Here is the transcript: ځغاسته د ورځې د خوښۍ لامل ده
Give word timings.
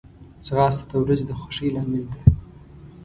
ځغاسته 0.45 0.83
د 0.89 0.93
ورځې 1.03 1.25
د 1.27 1.31
خوښۍ 1.39 1.69
لامل 1.75 2.03
ده 2.11 2.19